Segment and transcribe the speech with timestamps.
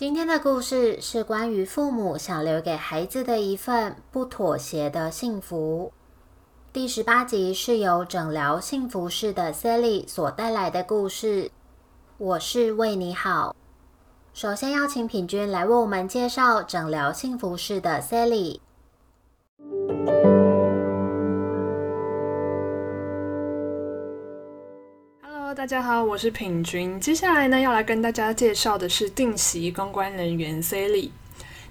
[0.00, 5.92] 今天的故事是关于父母想留给孩子的一份不妥协的幸福。
[6.72, 11.50] 第十八集是由诊疗幸福室的 Sally 所带来的故事。
[12.16, 13.54] 我是为你好。
[14.32, 18.60] 首先邀请品君来为我们介绍诊疗幸福室的 Sally。
[25.60, 26.98] 大家好，我是品君。
[26.98, 31.10] 接下来呢，要来跟大家介绍的是定席公关人员 Sally。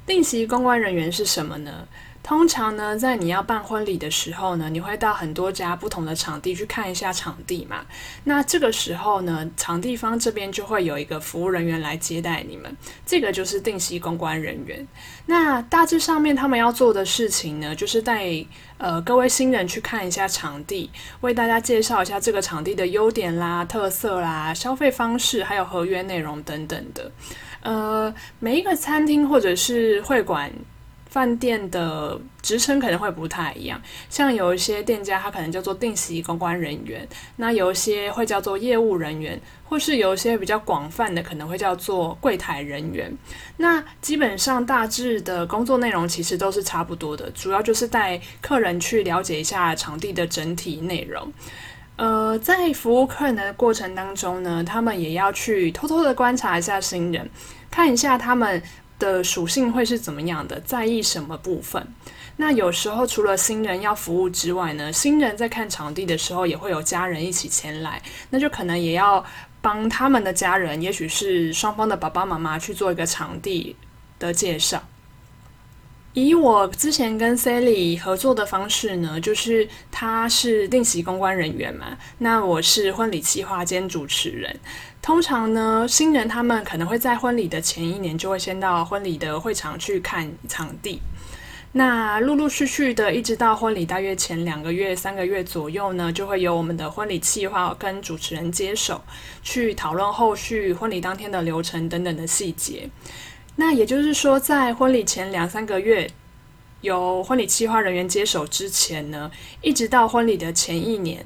[0.05, 1.87] 定席公关人员是什么呢？
[2.21, 7.83] 通常呢，在你要办婚礼的时候呢，你会到很多家不同的场地去看一下场地嘛。
[8.25, 14.87] 那这个时候呢，场地方这边就会有一个服务人员来接待你们，这个就是定席公关人员。
[15.25, 18.27] 那大致上面他们要做的事情呢，就是带
[18.77, 27.11] 呃各位新人去看一下场地，为大家介绍一下这个场地的优点啦、特色啦、消费方式，还有合约内容等等的。
[27.61, 30.51] 呃，每一个餐厅或者是会馆。
[31.09, 37.07] 饭店的职称可能会不太一样，像有一些店家，他可能叫做定席公关人员，
[37.37, 43.11] 那有一些会叫做业务人员，或是有一些比较广泛的，可能会叫做柜台人员。
[43.57, 51.33] 那基本上大致的工作内容其实都是差不多的，主要就是带客人去了解一下场地的整体内容。
[51.95, 57.27] 呃，在服务客人的过程当中呢，他们也要去偷偷的观察一下新人，
[57.71, 58.61] 看一下他们。
[58.99, 60.59] 的属性会是怎么样的？
[60.59, 61.87] 在意什么部分？
[62.35, 69.25] 那有时候除了新人要服务之外呢，新人在看场地的时候也会有家人一起前来，那就可能也要
[69.61, 73.75] 帮他们的家人，也许是双方的爸爸妈妈去做一个场地
[74.19, 74.83] 的介绍。
[76.13, 84.59] 以我之前跟 Sally 合作的方式呢，就是他是定席公关人员嘛，那我是婚礼企划兼主持人。
[85.01, 90.99] 通常呢，新人他们可能会在婚礼的前一年就会先到婚礼的会场去看场地。
[91.73, 98.99] 那陆陆续续的，一直到婚礼大约前两个月、三个月左右呢，就会由我们的婚礼企划跟主持人接手，
[99.43, 102.89] 去讨论后续婚礼当天的流程等等的细节。
[103.59, 106.09] 那也就是说，在婚礼前两三个月，
[106.79, 109.29] 由婚礼企划人员接手之前呢，
[109.61, 111.25] 一直到婚礼的前一年，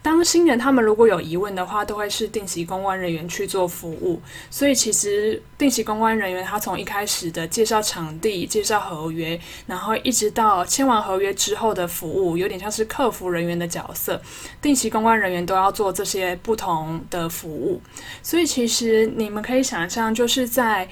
[0.00, 4.18] 当新人他们如果有疑问的话，都会是定期公关人员去做服务。
[4.50, 14.18] 所以其实定期公关人员他从一开始的介绍场地、介绍合约，然后一直到签完合约之后的服务，有点像是客服人员的角色。
[14.62, 17.78] 定期公关人员都要做这些不同的服务。
[18.22, 20.88] 所以其实你们可以想象，就是在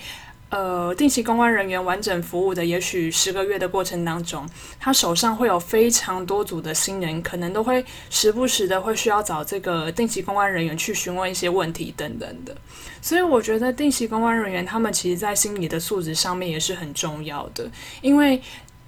[0.48, 4.48] 呃，定期公关人员完整服务的，也许十个月的过程当中，
[4.78, 12.56] 他手上会有非常多组的新人，可能都会时不时的会需要找这个定期公关人员去询问一些问题等等的。
[13.02, 17.68] 所以我觉得定期公关人员他们其实在心理的素质上面也是很重要的，
[18.00, 18.40] 因为。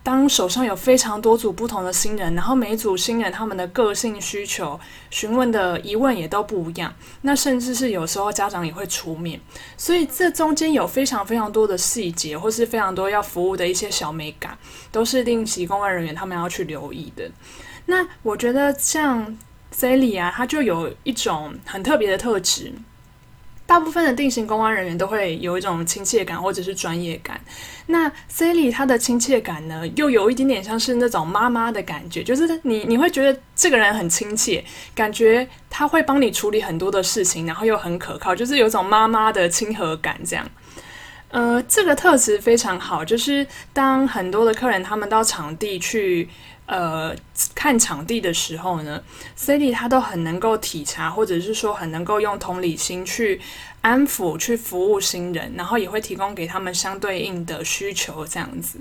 [0.02, 4.78] 当手上有非常多组不同的新人，然后每组新人他们的个性需求、
[5.10, 9.38] 询问的疑问也都不一样，那甚至是有时候家长也会出面，
[9.76, 14.56] 所以这中间有非常非常多的细节，或是非常多要服务的一些小美感，
[14.90, 17.30] 都是定期公关人员他们要去留意的。
[17.86, 19.36] 那我觉得像
[19.74, 22.72] Sally 啊，他就有一种很特别的特质。
[23.68, 27.38] 大部分的定型公安人员都会有一种亲切感或者是专业感。
[27.84, 34.64] 那 Sally 她的亲切感呢，又有一点点像是那种妈妈的感觉，就是你你会觉得这个人很亲切，
[34.94, 40.48] 感觉他会帮你处理很多的事情，然后又很可靠，就是有种妈妈的亲和感这样。
[41.30, 46.28] 呃，这个特质非常好，就是当很多的客人他们到场地去。
[46.70, 47.16] 呃，
[47.54, 49.02] 看场地的时候呢
[49.38, 53.40] ，Cindy 他都很能够体察，或者是说很能够用同理心去
[53.80, 58.78] 安抚、去服务新人，然后也会提供给他们相对应的需求，这样子。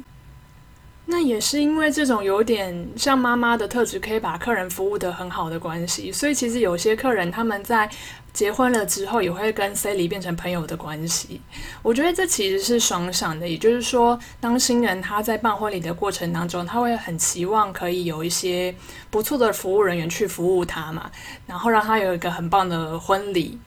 [1.08, 7.90] 那也是因为这种有点像妈妈的特质，可以把客人服务的很好的关系，所以其实有些客人他们在。
[8.34, 11.42] 结婚了之后也会跟 Sally 变成朋友的关系，
[11.82, 18.76] 我觉得这其实是双向的，也就是说，当新人他在办婚礼的过程当中，他会很期望可以有一些
[19.10, 21.10] 不错的服务人员去服务他嘛，
[21.48, 23.58] 然后让他有一个很棒的婚礼。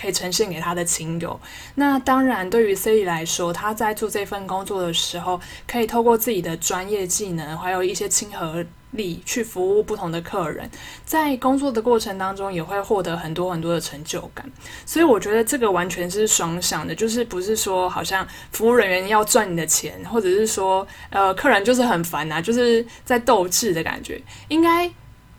[0.00, 1.38] 可以呈现给他的亲友。
[1.74, 10.68] 那当然，对于 C 来说，他在做这份工作的时候，可以透过自己的专业技能，还有一些亲和力去服务不同的客人，
[11.04, 14.50] 在工作的过程当中，也会获得很多很多的成就感。
[14.84, 24.90] 所以我觉得这个完全是双向的，就是不是说好像服务人员要赚你的钱，或者是说呃客人就是很烦啊，就是在斗智的感觉，应该。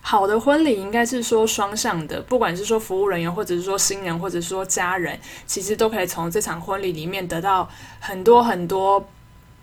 [0.03, 7.69] 好的婚礼应该是说双向的，不管是说服务人员，或者是说新人，或者是说家人，其实都可以从这场婚礼里面得到
[7.99, 9.07] 很多很多，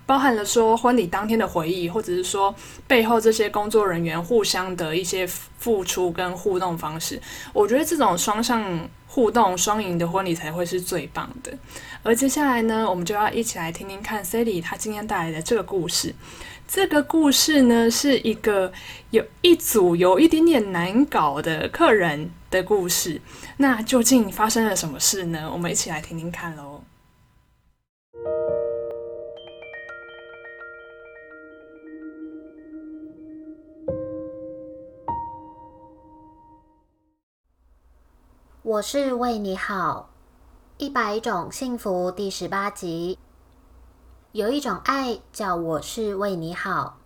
[0.07, 2.55] 包含了说婚礼当天的回忆，或者是说
[2.87, 7.21] 背后这些工作人员互相的一些付出跟互动方式。
[7.53, 11.53] 我觉得这种双向互动、双赢的婚礼才会是最棒的。
[12.05, 16.15] 而接下来呢，我们就要一起来听听看 Sally 她今天带来的这个故事。
[16.69, 18.71] 这个故事呢，是一个
[19.11, 23.23] 有一组有一点点难搞的客人的故事。
[23.57, 25.51] 那究竟发生了什么事呢？
[25.51, 26.83] 我们一起来听听看喽。
[38.63, 40.11] 我是为你好，
[40.77, 43.19] 一百种幸福第十八集。
[44.39, 46.99] 有一种爱叫我是为你好。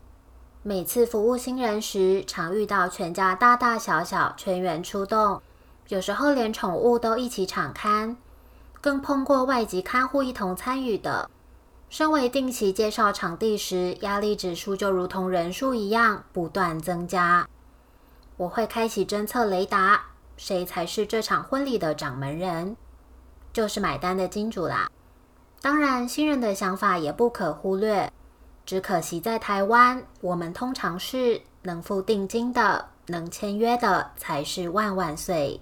[0.63, 5.41] 每次服务新人时，常遇到全家大大小小全员出动，
[5.89, 8.19] 有时候连宠物都一起敞看，
[8.83, 11.31] 更碰过外籍看护一同参与的。
[11.89, 17.49] 身为定期介绍场地时，压力指数就如同人数一样不断增加。
[18.37, 20.05] 我会开启侦测雷达，
[20.37, 22.77] 谁才是这场婚礼的掌门人，
[23.55, 24.91] 就是买单的金主啦。
[25.63, 28.13] 当然，新人的想法也不可忽略。
[28.67, 35.61] 只可惜在台湾，我们通常是能付定金的、能签约的才是万万岁。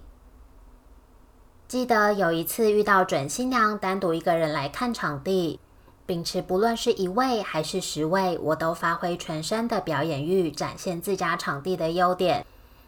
[1.67, 5.59] 记得有一次遇到准新娘单独一个人来看场地，
[6.07, 12.43] 秉持不论是一位还是十位，我都发挥全身的表演欲，展现自家场地的优点，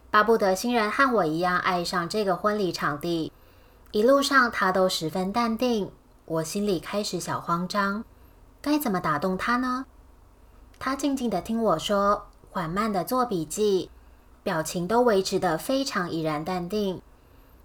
[0.10, 3.32] 巴不得新人和我一样爱上这个婚礼场地。
[3.92, 5.92] 一路上他都十分淡定。
[6.26, 8.06] 我心里开始小慌张，
[8.62, 9.86] 该怎么打动他呢？
[10.80, 13.90] 他静静的听我说，缓慢的做笔记，
[14.42, 17.02] 表情都维持的非常怡然淡定。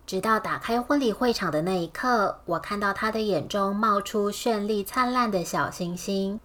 [0.06, 6.40] 直到打开婚礼会场的那一刻，我看到他的眼中冒出绚丽灿烂的小星星。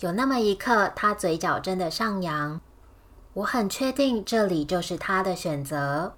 [0.00, 2.60] 有那么一刻，他嘴角真的上扬。
[3.34, 6.14] 我很确定这里就是他的选择。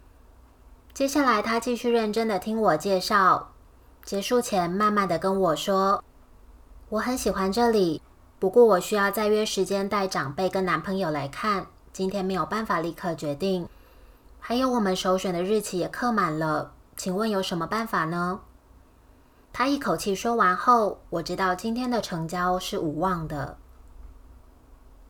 [0.95, 3.53] 接下来，他继续认真的听我介绍。
[4.07, 6.05] 结束前，慢慢的跟我说
[6.91, 8.01] ：“我很喜欢这里，
[8.39, 13.69] 不过我需要再约时间带长辈跟男朋友来看，今天没有办法立刻决定。
[14.39, 18.43] 还有我们首选的日期也刻满了，请问有什么办法呢？”
[19.53, 23.59] 他一口气说完后，我知道今天的成交是无望的。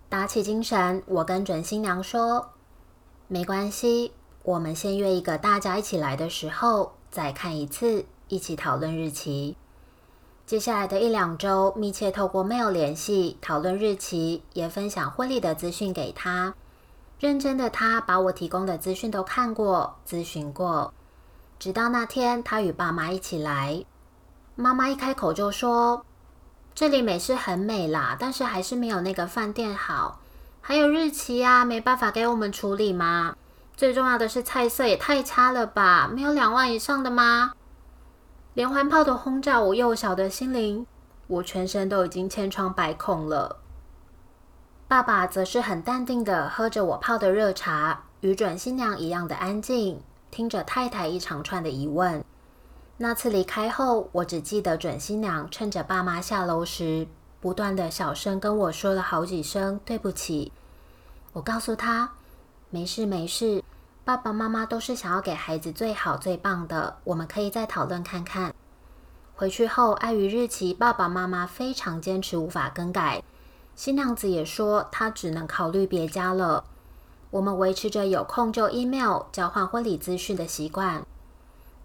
[0.08, 2.52] 打起精神，我跟准新娘说
[3.28, 9.56] ：“没关系，我们先约一个大家一起来的时候再看一次。”一起讨论日期。
[10.46, 16.54] 接下来的一两周，密切透过 mail 联系，讨论日期，也分享婚礼的资讯给他。
[17.18, 20.92] 认真的他把我提供的资讯都看过、咨询过。
[21.58, 23.84] 直到那天，他与爸妈一起来，
[24.54, 26.04] 妈妈一开口就说
[26.74, 30.20] ：“这里美是很美啦，但是还是没有那个饭店好。
[30.60, 33.34] 还有日期啊，没办法给我们处理吗？
[33.76, 37.52] 最重要的是菜色也太差了吧，没有两万以上的吗？”
[38.56, 40.86] 连环炮的轰炸，我幼小的心灵，
[41.26, 43.58] 我全身都已经千疮百孔了。
[44.88, 52.24] 爸爸则是很淡定的喝着我泡的热茶，与准新娘一样的安静，听着太太一长串的疑问。
[52.96, 57.06] 那次离开后，我只记得准新娘趁着爸妈下楼时，
[57.42, 60.50] 不断的小声跟我说了好几声对不起。
[61.34, 62.12] 我告诉她，
[62.70, 63.62] 没事没事。
[64.06, 68.54] 爸爸妈妈都是想要给孩子最好最棒的，我们可以再讨论看看。
[69.34, 73.20] 回去后，碍于日期，爸爸妈妈非常坚持，无法更改。
[73.74, 76.62] 新娘子也说，她只能考虑别家了。
[77.32, 81.04] 我们维持着有空就 email 交换婚礼资讯的习惯。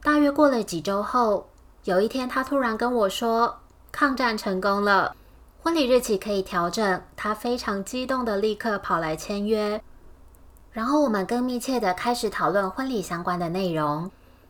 [0.03, 1.49] 大约过了几周后，
[1.85, 3.57] 有一天，他突然跟我说，
[3.91, 5.15] 抗战成功了，
[5.63, 7.01] 婚礼日期可以调整。
[7.15, 9.81] 他非常激动的立刻跑来签约。
[10.71, 14.09] 然后我们更密切的开始讨论婚礼相关的内容。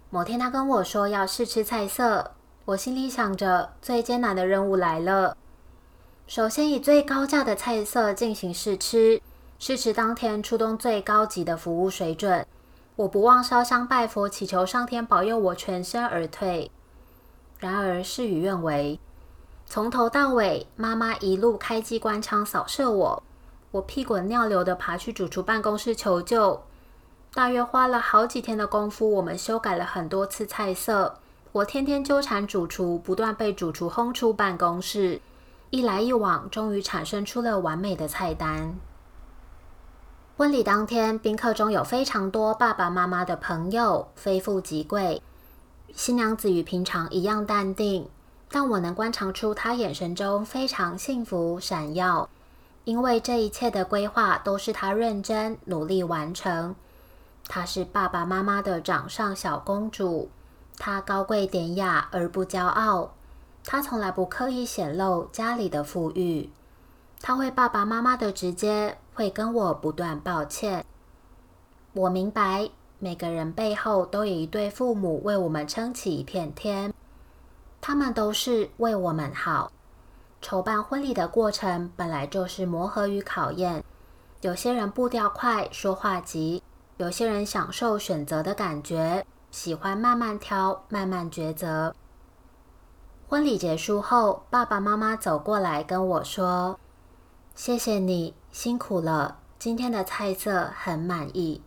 [0.09, 2.31] 某天他跟我说要试吃菜色，
[2.65, 5.35] 我心里想着最艰难的任务来了。
[6.27, 9.21] 首先以最高价的菜色进行试吃，
[9.57, 12.45] 试吃当天出动最高级的服务水准。
[12.97, 16.69] 我不忘烧香拜佛，祈求上天保佑我全身而退。
[17.57, 18.99] 然而事与愿违，
[19.65, 23.23] 从头到尾，妈妈一路开机关枪扫射我，
[23.71, 26.61] 我屁滚尿流的爬去主厨办公室求救。
[27.33, 31.17] 大约花了好几天的功夫，我们修改了很多次菜色。
[31.53, 35.21] 我天天纠缠主厨，不断被主厨轰出办公室。
[35.69, 38.75] 一来一往，终于产生出了完美的菜单。
[40.35, 45.21] 婚礼当天，宾客中有非常多爸爸妈妈的朋友，非富即贵。
[45.93, 48.09] 新娘子与平常一样淡定，
[48.49, 52.27] 但我能观察出她眼神中非常幸福闪耀，
[52.83, 56.75] 因为这一切的规划都是他认真努力完成。
[57.47, 60.29] 她是爸爸妈妈的掌上小公主，
[60.77, 63.13] 她高贵典雅而不骄傲。
[63.63, 66.49] 她从来不刻意显露家里的富裕，
[67.21, 70.85] 她会爸爸妈妈的直接，会跟我不断抱歉。
[71.93, 72.69] 我明白，
[72.99, 76.93] 每个人背后都有一对父母为我们撑起一片天，
[77.81, 79.71] 他们都是为我们好。
[80.41, 83.83] 筹办婚礼的过程本来就是磨合与考验，
[84.41, 86.63] 有些人步调快，说话急；
[86.97, 91.95] 有些人享受选择的感觉，喜欢慢慢挑，慢慢抉择。
[93.27, 96.79] 婚礼结束后，爸爸妈妈走过来跟我说
[97.55, 101.61] ：“谢谢你辛苦了，今天的菜色很满意。”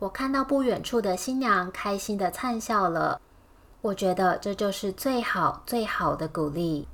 [0.00, 3.20] 我看到不远处的新娘开心的灿笑了，
[3.80, 6.86] 我觉得这就是最好最好的鼓励。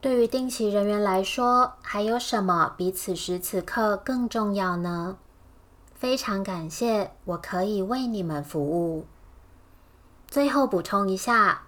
[0.00, 5.18] 对于定期人员来说，还有什么比此时此刻更重要呢？
[5.94, 9.04] 非常感谢，我可以为你们服务。
[10.26, 11.62] 最后补充一下。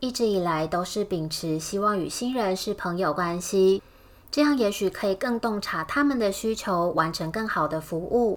[0.00, 3.80] 一直以来都是秉持希望与新人是朋友关系，
[4.32, 8.36] 这样也许可以更洞察他们的需求，完成更好的服务。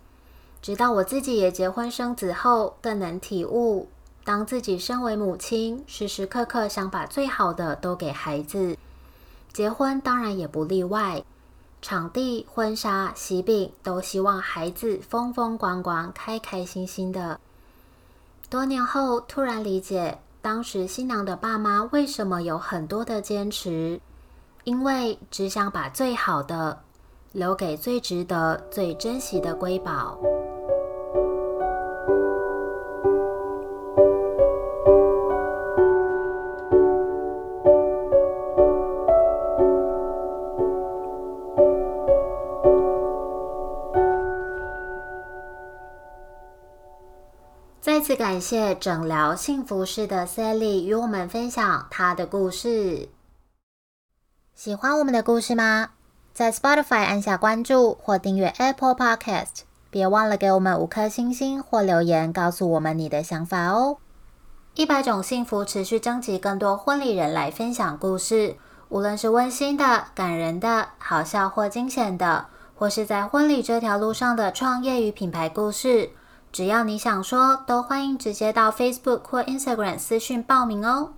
[0.62, 3.90] 直到我自己也结婚生子后，更能体悟，
[4.24, 8.78] 当自己身为母亲，时时刻刻想把最好的都给孩子，
[9.56, 11.24] 结婚当然也不例外。
[11.82, 17.40] 场地、婚纱、喜饼，都希望孩子风风光光、开开心心的。
[18.50, 20.20] 多年后，突然理解。
[20.42, 24.02] 当时新娘的爸妈为什么有很多的坚持？
[24.66, 26.82] 因为只想把最好的
[27.32, 30.20] 留给最值得、最珍惜的瑰宝。
[48.06, 53.10] 再次感谢诊疗幸福室的 Sally 与我们分享她的故事。
[54.54, 55.90] 喜欢我们的故事吗？
[56.32, 63.98] 在 Spotify 按下关注或订阅 Apple Podcast，别忘了给我们五颗星星或留言，告诉我们你的想法哦。
[64.76, 68.58] 一百种幸福持续征集更多婚礼人来分享故事，
[68.90, 72.46] 无论是温馨的、感人的、好笑或惊险的，
[72.76, 76.12] 或是在婚礼这条路上的创业与品牌故事。
[76.56, 81.10] 只要你想说，都欢迎直接到 Facebook 或 Instagram 私讯报名哦。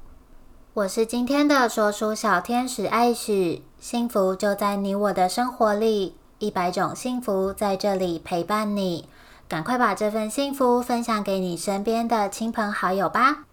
[0.73, 9.07] 我是今天的说书小天使艾许，幸福就在你我的生活里，一百种幸福在这里陪伴你。
[9.47, 13.43] 赶快把这份幸福分享给你身边的亲朋好友吧。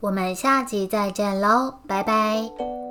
[0.00, 2.85] 我们下集再见喽，拜拜。